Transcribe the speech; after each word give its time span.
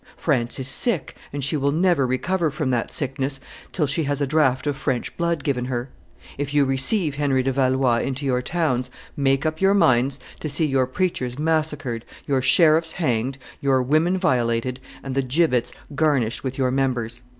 France 0.17 0.57
is 0.59 0.67
sick, 0.67 1.15
and 1.31 1.43
she 1.43 1.55
will 1.55 1.71
never 1.71 2.07
recover 2.07 2.49
from 2.49 2.71
that 2.71 2.91
sickness 2.91 3.39
till 3.71 3.85
she 3.85 4.01
has 4.05 4.19
a 4.19 4.25
draught 4.25 4.65
of 4.65 4.75
French 4.75 5.15
blood 5.15 5.43
given 5.43 5.65
her.... 5.65 5.89
If 6.39 6.55
you 6.55 6.65
receive 6.65 7.13
Henry 7.13 7.43
de 7.43 7.51
Valois 7.51 7.97
into 7.99 8.25
your 8.25 8.41
towns, 8.41 8.89
make 9.15 9.45
up 9.45 9.61
your 9.61 9.75
minds 9.75 10.19
to 10.39 10.49
see 10.49 10.65
your 10.65 10.87
preachers 10.87 11.37
massacred, 11.37 12.03
your 12.25 12.41
sheriffs 12.41 12.93
hanged, 12.93 13.37
your 13.59 13.83
women 13.83 14.17
violated, 14.17 14.79
and 15.03 15.13
the 15.13 15.21
gibbets 15.21 15.71
garnished 15.95 16.43
with 16.43 16.57
your 16.57 16.71
members." 16.71 17.21